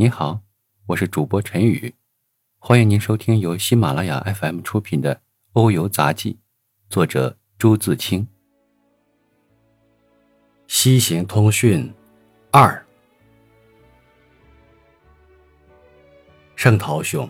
[0.00, 0.42] 您好，
[0.86, 1.92] 我是主播陈宇，
[2.60, 5.16] 欢迎您收听由喜马拉雅 FM 出品的
[5.54, 6.34] 《欧游杂记》，
[6.88, 8.28] 作者朱自清。
[10.68, 11.92] 西行通讯
[12.52, 12.86] 二，
[16.54, 17.28] 圣陶兄，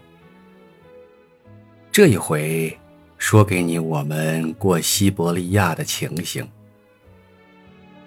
[1.91, 2.79] 这一回
[3.17, 6.47] 说给你我们过西伯利亚的情形。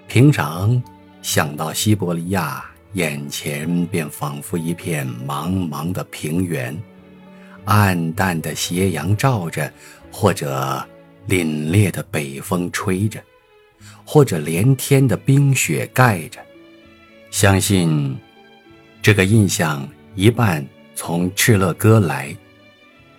[0.07, 0.79] 平常
[1.23, 2.70] 想到西伯利亚。
[2.93, 6.77] 眼前便仿佛一片茫茫的平原，
[7.65, 9.71] 暗淡的斜阳照着，
[10.11, 10.85] 或者
[11.29, 13.21] 凛冽的北风吹着，
[14.03, 16.39] 或者连天的冰雪盖着。
[17.29, 18.17] 相信
[19.01, 22.35] 这个印象一半从《敕勒歌》来，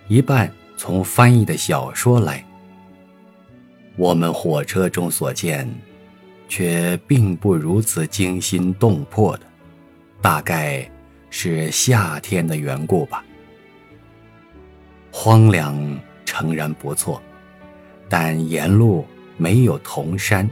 [0.07, 2.45] 一半从翻译的小说来。
[3.97, 5.67] 我们火车中所见，
[6.47, 9.47] 却并不如此惊心动魄的。
[10.23, 10.89] 大概
[11.31, 13.25] 是夏天的缘故吧。
[15.11, 15.77] 荒凉
[16.25, 17.21] 诚然不错，
[18.09, 19.05] 但沿路
[19.37, 20.49] 没有铜山，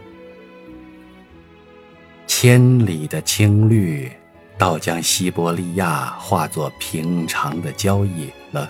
[2.27, 4.11] 千里的青绿，
[4.59, 8.69] 倒将西伯利亚化作平常的交易了。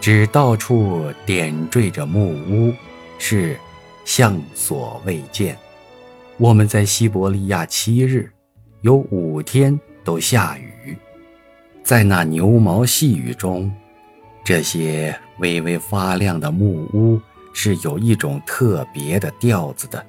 [0.00, 2.74] 只到处点缀着木屋，
[3.18, 3.58] 是
[4.04, 5.56] 向所未见。
[6.38, 8.30] 我们在西伯利亚七日，
[8.82, 10.96] 有五天都下雨，
[11.82, 13.72] 在那牛毛细雨中，
[14.44, 17.20] 这些微微发亮的木屋
[17.52, 20.06] 是有一种特别的调子的。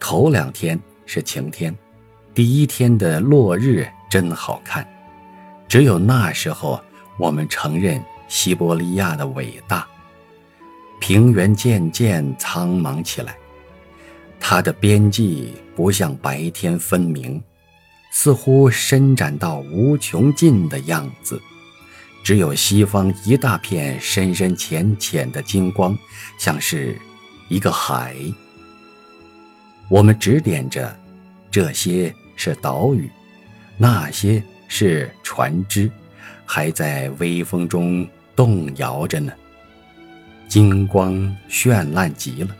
[0.00, 1.76] 头两天是晴天，
[2.32, 4.88] 第一天的落日真好看，
[5.68, 6.80] 只有那时候
[7.18, 9.86] 我们承认西伯利亚的伟大。
[10.98, 13.36] 平原渐渐苍茫起来。
[14.44, 17.40] 它的边际不像白天分明，
[18.10, 21.40] 似乎伸展到无穷尽的样子。
[22.24, 25.96] 只有西方一大片深深浅浅的金光，
[26.38, 26.98] 像是
[27.48, 28.16] 一个海。
[29.88, 30.94] 我们指点着，
[31.50, 33.08] 这些是岛屿，
[33.78, 35.90] 那些是船只，
[36.44, 38.06] 还在微风中
[38.36, 39.32] 动摇着呢。
[40.48, 41.14] 金光
[41.48, 42.54] 绚烂极了，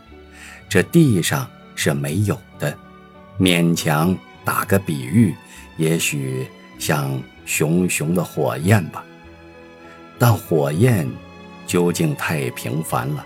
[0.67, 1.47] 这地上。
[1.83, 2.73] 是没有的，
[3.37, 5.35] 勉强打个比喻，
[5.75, 6.47] 也许
[6.79, 9.03] 像熊熊的火焰吧。
[10.17, 11.05] 但火焰
[11.67, 13.25] 究竟太平凡了，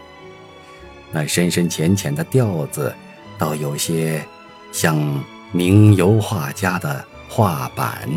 [1.11, 2.91] 那深深浅浅的调子，
[3.37, 4.25] 倒有些
[4.71, 4.97] 像
[5.51, 8.09] 名油画家的画板，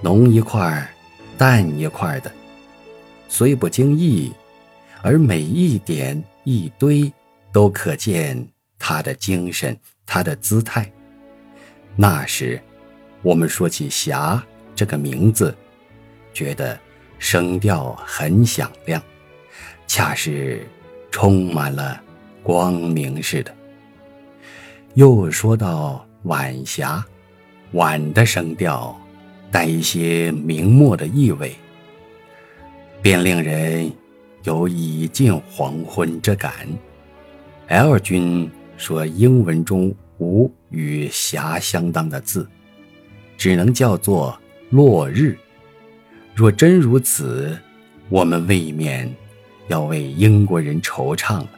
[0.00, 0.90] 浓一块
[1.36, 2.32] 淡一块的，
[3.28, 4.32] 虽不经意，
[5.02, 7.12] 而每一点一堆
[7.52, 8.48] 都可见。
[8.86, 9.74] 他的精神，
[10.04, 10.92] 他的姿态。
[11.96, 12.60] 那时，
[13.22, 14.44] 我们说起“侠”
[14.76, 15.56] 这个名字，
[16.34, 16.78] 觉得
[17.18, 19.02] 声调很响亮，
[19.86, 20.66] 恰是
[21.10, 21.98] 充满了
[22.42, 23.56] 光明似的。
[24.92, 27.02] 又说到“晚霞”，
[27.72, 28.94] 晚的声调
[29.50, 31.56] 带一些明末的意味，
[33.00, 33.90] 便令人
[34.42, 36.68] 有已近黄昏之感。
[37.68, 38.50] L 君。
[38.76, 42.48] 说英文中无与“霞”相当的字，
[43.36, 44.38] 只能叫做
[44.70, 45.36] “落日”。
[46.34, 47.56] 若真如此，
[48.08, 49.12] 我们未免
[49.68, 51.48] 要为英国人惆怅了。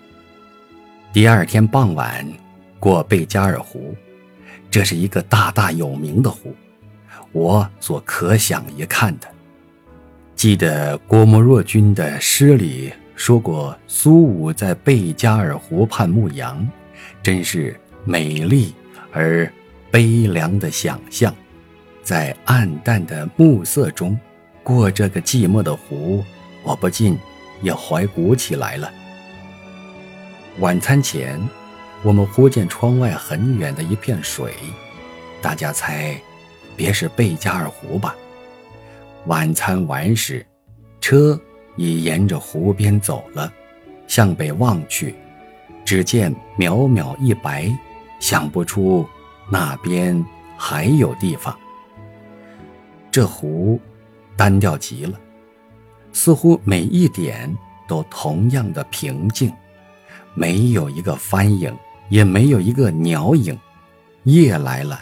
[1.13, 2.27] 第二天傍晚，
[2.79, 3.95] 过贝加尔湖，
[4.71, 6.55] 这是一个大大有名的湖，
[7.33, 9.27] 我所可想一看的。
[10.35, 16.69] 记得郭沫若君的诗里说过，苏武在贝加尔湖畔牧羊。
[17.27, 18.73] 真是美丽
[19.11, 19.53] 而
[19.91, 21.35] 悲凉的想象，
[22.01, 24.17] 在暗淡的暮色中
[24.63, 26.25] 过这个寂寞的湖，
[26.63, 27.19] 我不禁
[27.63, 28.93] 也怀古起来了。
[30.61, 31.37] 晚餐前，
[32.05, 34.55] 我们忽见窗外很远的一片水，
[35.43, 36.17] 大家猜，
[36.77, 38.15] 别是贝加尔湖吧？
[39.25, 40.47] 晚餐完时，
[41.01, 41.37] 车
[41.75, 43.53] 已沿着湖边走了，
[44.07, 45.13] 向北望去。
[45.87, 47.73] 只见渺渺一白，
[48.19, 49.07] 想不出
[49.49, 50.23] 那边
[50.59, 51.57] 还有地方。
[53.11, 53.81] 这湖
[54.37, 55.19] 单调极了，
[56.13, 57.57] 似乎每一点
[57.87, 59.53] 都同样的平静，
[60.35, 61.73] 没有一个帆影，
[62.09, 63.57] 也没有一个鸟影。
[64.25, 65.01] 夜来了，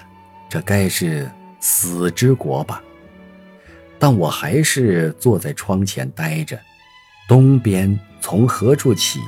[0.51, 2.83] 这该是死之国吧？
[3.99, 6.61] 但我还是坐在窗前待着。
[7.27, 9.19] 东边从何处起？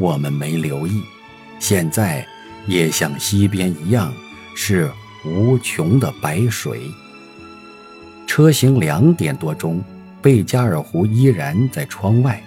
[0.00, 1.02] 我们没留意，
[1.58, 2.26] 现在
[2.66, 4.10] 也像西边一样，
[4.56, 4.90] 是
[5.26, 6.80] 无穷的白水。
[8.26, 9.84] 车行两点多钟，
[10.22, 12.42] 贝加尔湖依然在窗外，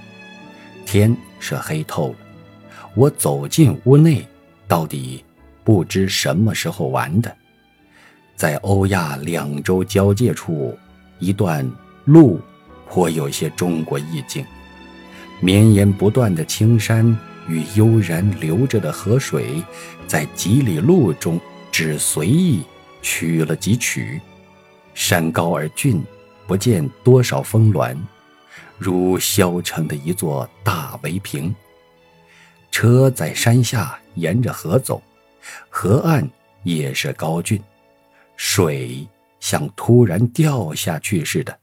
[0.84, 2.16] 天是黑透了。
[2.96, 4.28] 我走进屋内，
[4.68, 5.24] 到底
[5.64, 7.36] 不知什么时候完的。
[8.36, 10.76] 在欧亚两洲交界处，
[11.20, 11.70] 一段
[12.06, 12.42] 路
[12.90, 14.44] 颇有些中国意境，
[15.40, 17.16] 绵延不断的青山
[17.48, 19.64] 与悠然流着的河水，
[20.08, 21.40] 在几里路中
[21.72, 22.64] 只随意
[23.02, 24.22] 取了几曲。
[24.94, 26.04] 山高而峻，
[26.48, 27.98] 不见多少峰峦，
[28.78, 31.54] 如削成的一座大围屏。
[32.72, 35.02] 车在山下沿着河走，
[35.70, 36.28] 河岸
[36.64, 37.62] 也是高峻，
[38.36, 39.08] 水
[39.40, 41.58] 像突然掉下去似的，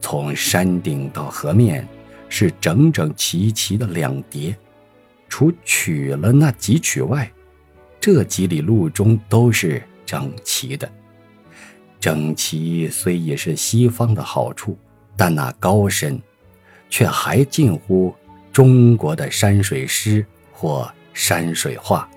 [0.00, 1.86] 从山顶到河面
[2.28, 4.56] 是整整齐齐的两叠。
[5.28, 7.30] 除取了那几曲外，
[8.00, 10.90] 这几里路中都是整齐的。
[12.00, 14.78] 整齐虽也是西方的好处，
[15.16, 16.20] 但那高深，
[16.88, 18.14] 却还近乎
[18.52, 22.08] 中国的山水诗或山水画。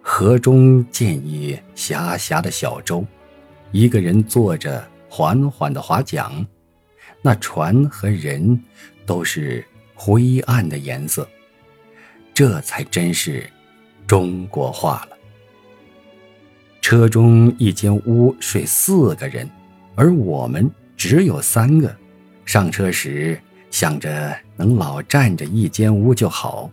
[0.00, 3.06] 河中见一狭狭的小舟，
[3.70, 6.46] 一个人坐着缓缓地划桨，
[7.22, 8.62] 那船和人
[9.06, 9.64] 都是
[9.94, 11.28] 灰暗的颜色，
[12.34, 13.48] 这才真是
[14.08, 15.16] 中国话了。
[16.82, 19.48] 车中一间屋睡四个人，
[19.94, 21.94] 而我们只有三个。
[22.44, 23.40] 上车时
[23.70, 26.68] 想着能老占着一间屋就好，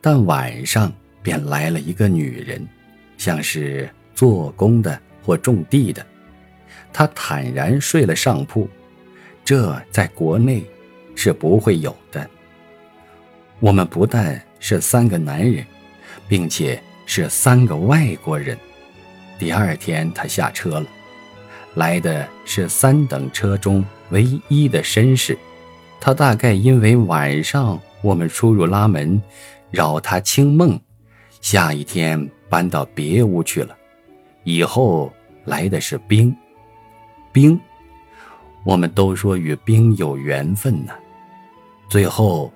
[0.00, 0.90] 但晚上
[1.22, 2.66] 便来了一个女人，
[3.18, 6.06] 像是做工的或种地的。
[6.92, 8.68] 她坦然睡了上铺，
[9.44, 10.64] 这在国内
[11.16, 12.30] 是不会有的。
[13.60, 15.62] 我们不但是三个男人，
[16.26, 18.58] 并且是三个外国人。
[19.38, 20.86] 第二天，他下车了，
[21.74, 25.36] 来的是三等车中唯一的绅士。
[26.00, 29.20] 他大概因为晚上我们出入拉门，
[29.70, 30.80] 扰他清梦，
[31.42, 33.76] 下一天搬到别屋去了。
[34.44, 35.12] 以后
[35.44, 36.34] 来的是兵，
[37.32, 37.60] 兵，
[38.64, 40.94] 我们都说与兵有缘分呢。
[41.90, 42.50] 最后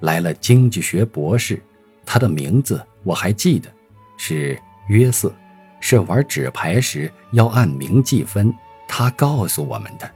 [0.00, 1.62] 来了经济学博士，
[2.04, 3.68] 他的名字我还记得，
[4.16, 4.58] 是
[4.88, 5.32] 约瑟。
[5.80, 8.52] 是玩纸牌时要按名计分，
[8.88, 10.10] 他告诉我们的。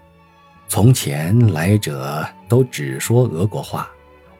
[0.66, 3.88] 从前来者都只说俄国话，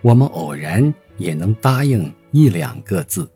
[0.00, 3.30] 我们偶然也能答应一两个字，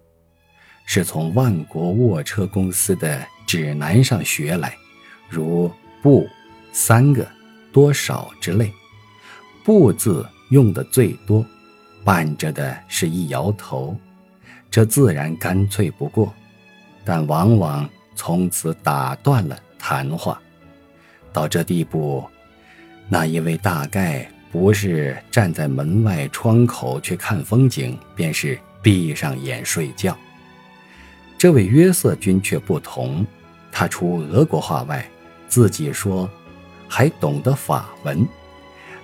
[0.84, 4.76] 是从万国卧车公司的指南上学来，
[5.28, 5.70] 如
[6.02, 6.26] 不
[6.72, 7.24] 三个
[7.72, 8.72] 多少之类。
[9.62, 11.46] 不字用的最多，
[12.06, 13.96] 伴着的是一摇头，
[14.70, 16.32] 这自然干脆不过。
[17.04, 20.40] 但往往从此打断了谈话，
[21.32, 22.24] 到这地步，
[23.08, 30.16] 那一位大概不是站在门外窗口去看风景，便是闭上眼睡觉。
[31.36, 33.26] 这位约瑟君却不同，
[33.72, 35.04] 他除俄国话外，
[35.48, 36.30] 自己说
[36.86, 38.24] 还懂得法文。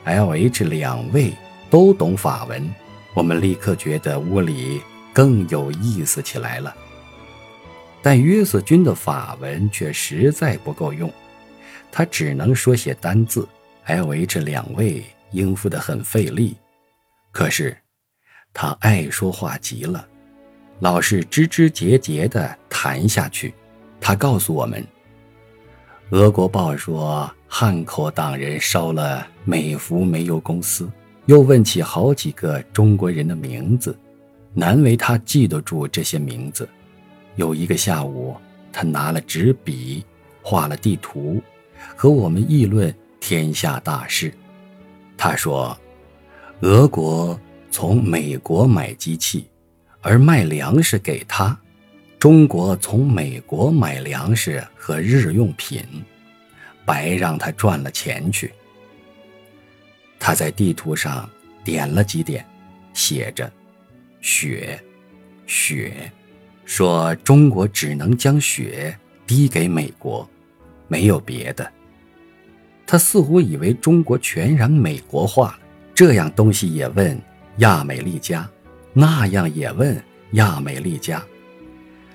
[0.04, 1.32] L、H 两位
[1.68, 2.68] 都懂法文，
[3.14, 4.80] 我们立刻觉得屋里
[5.12, 6.74] 更有意思起来了。
[8.02, 11.12] 但约瑟君的法文却实在不够用，
[11.90, 13.48] 他只能说些单字
[13.84, 16.56] ，L、H 两位应付得很费力。
[17.30, 17.76] 可是，
[18.52, 20.06] 他爱说话极了，
[20.80, 23.54] 老是枝枝节节地谈下去。
[24.00, 24.84] 他告诉我们，
[26.10, 30.90] 俄国报说汉口党人烧了美孚煤油公司，
[31.26, 33.96] 又问起好几个中国人的名字，
[34.52, 36.68] 难为他记得住这些名字。
[37.36, 38.36] 有一个下午，
[38.72, 40.04] 他拿了纸笔，
[40.42, 41.40] 画了地图，
[41.96, 44.32] 和我们议论天下大事。
[45.16, 45.78] 他说
[46.62, 47.38] ：“俄国
[47.70, 49.46] 从美国买机器，
[50.00, 51.56] 而卖粮食给他；
[52.18, 55.80] 中国从美国买粮食和日用品，
[56.84, 58.52] 白让他赚了钱去。”
[60.24, 61.28] 他在地图上
[61.64, 62.46] 点了几点，
[62.94, 63.52] 写着
[64.22, 64.80] ：“雪，
[65.48, 66.12] 雪。”
[66.64, 70.26] 说中国只能将雪滴给美国，
[70.86, 71.68] 没有别的。
[72.86, 75.58] 他似乎以为中国全然美国化了，
[75.92, 77.20] 这样东西也问
[77.56, 78.48] 亚美利加，
[78.92, 80.00] 那样也问
[80.34, 81.20] 亚美利加，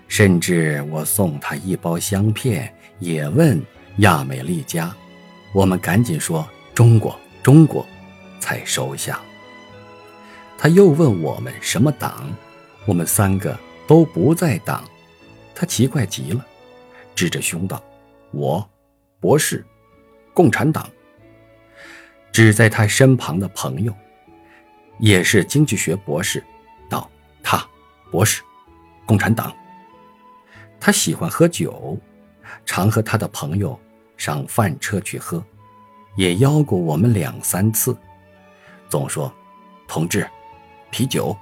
[0.08, 3.62] 甚至我送他一包香片，也问
[3.98, 4.96] 亚美利加。
[5.54, 7.86] 我们赶紧说中国，中国，
[8.40, 9.20] 才收下。
[10.58, 12.30] 他又问我们什么党，
[12.86, 13.58] 我们三个。
[13.88, 14.84] 都不在党，
[15.56, 16.46] 他奇怪极了。
[17.16, 17.82] 指着胸道
[18.32, 18.70] ：“我，
[19.22, 19.66] 博士，
[20.34, 20.92] 共产党。”
[22.34, 23.96] 指在他身旁的朋友，
[25.00, 26.44] 也是经济学博士，
[26.90, 27.10] 道
[27.42, 27.66] ：“他，
[28.12, 28.44] 博士，
[29.06, 29.56] 共产党。”
[30.82, 31.98] 他喜欢喝酒，
[32.66, 33.80] 常和他的朋友
[34.18, 35.42] 上饭车去喝，
[36.18, 37.98] 也邀过我们两三次，
[38.90, 39.32] 总说
[39.88, 40.30] ：“同志，
[40.92, 41.36] 啤酒。”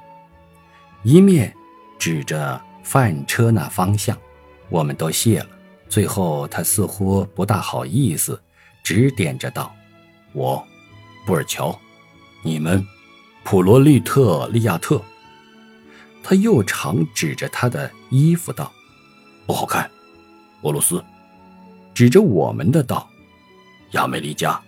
[1.04, 1.54] 一面
[2.00, 4.18] 指着饭车那方向，
[4.70, 5.48] 我们都谢了。
[5.88, 8.42] 最后他似乎不大好意思，
[8.84, 9.74] 指点着道
[10.34, 10.66] ：“我，
[11.26, 11.80] 布尔乔，
[12.44, 12.86] 你们，
[13.44, 15.02] 普罗利特利亚特。”
[16.24, 18.72] 他又常指着他的衣服道。
[19.46, 19.90] 不好看，
[20.64, 21.04] 俄罗斯，
[21.94, 23.08] 指着我们的道
[23.92, 24.60] ：“亚美利加。”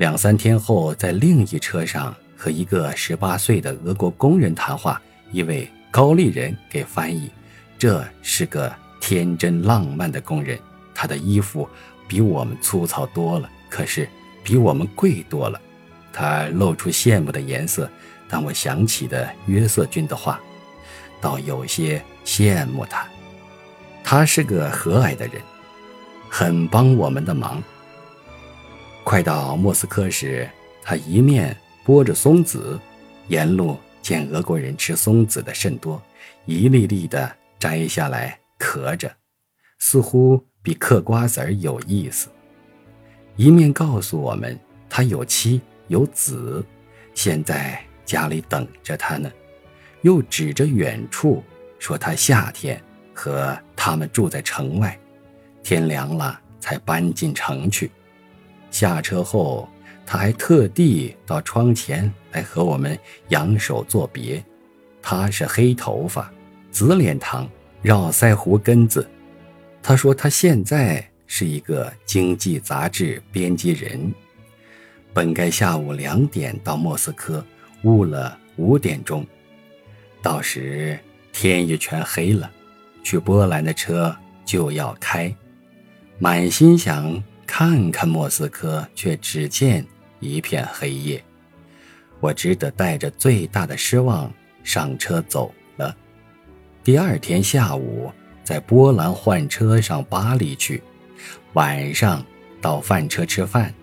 [0.00, 4.98] 两三天后，在另一车上和一个十八岁的俄国工人谈话，
[5.30, 7.30] 一位高丽人给翻译。
[7.78, 10.58] 这是个天真浪漫的工人，
[10.94, 11.68] 他的衣服
[12.08, 14.08] 比我们粗糙多了，可是
[14.42, 15.60] 比我们贵多了。
[16.14, 17.86] 他露出羡慕的颜色，
[18.26, 20.40] 但我想起的约瑟君的话，
[21.20, 23.06] 倒有些羡慕他。
[24.02, 25.42] 他是个和蔼的人，
[26.30, 27.62] 很帮我们的忙。
[29.10, 30.48] 快到莫斯科时，
[30.84, 32.78] 他一面剥着松子，
[33.26, 36.00] 沿路见俄国人吃松子的甚多，
[36.46, 39.12] 一粒粒的摘下来嗑着，
[39.80, 42.28] 似乎比嗑瓜子儿有意思。
[43.34, 44.56] 一面告诉我们
[44.88, 46.64] 他有妻有子，
[47.12, 49.28] 现在家里等着他呢，
[50.02, 51.42] 又指着远处
[51.80, 52.80] 说他夏天。
[53.12, 54.96] 和他们住在城外，
[55.64, 57.90] 天凉了才搬进城去。
[58.70, 59.68] 下车后，
[60.06, 62.98] 他还特地到窗前来和我们
[63.28, 64.42] 扬手作别。
[65.02, 66.32] 他是黑头发，
[66.70, 67.46] 紫脸膛，
[67.82, 69.08] 绕腮胡根子。
[69.82, 74.12] 他说他现在是一个经济杂志编辑人，
[75.12, 77.44] 本该下午两点到莫斯科，
[77.84, 79.26] 误了五点钟，
[80.20, 80.98] 到时
[81.32, 82.50] 天也全黑了。
[83.02, 85.34] 去波兰的车就要开，
[86.18, 87.22] 满心想
[87.52, 89.84] 看看莫斯科，却只见
[90.20, 91.20] 一片黑夜。
[92.20, 95.94] 我只得带着最大的失望上车走了。
[96.84, 98.12] 第二天下午
[98.44, 100.80] 在波兰换车上巴黎去，
[101.54, 102.24] 晚上
[102.62, 103.74] 到饭车吃饭。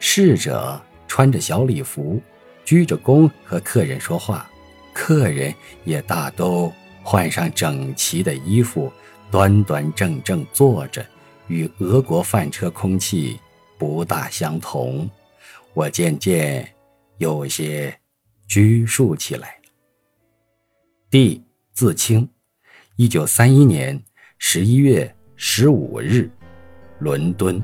[0.00, 2.20] 侍者穿着小礼服，
[2.64, 4.50] 鞠着躬和客人说话，
[4.92, 6.70] 客人也大都。
[7.04, 8.92] 换上整齐的衣服，
[9.30, 11.06] 端端正正坐着，
[11.52, 13.38] 与俄国饭车空气
[13.76, 15.08] 不大相同。
[15.74, 16.66] 我渐渐
[17.18, 17.94] 有些
[18.48, 19.56] 拘束起来。
[21.10, 21.42] 弟
[21.74, 22.26] 自清，
[22.96, 24.02] 一九三一年
[24.38, 26.30] 十一月十五日，
[26.98, 27.62] 伦敦。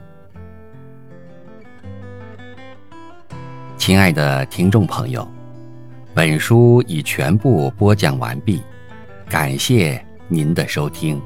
[3.78, 5.26] 亲爱的听众朋友，
[6.14, 8.62] 本书已全部播讲完毕。
[9.30, 11.20] 感谢您的收听。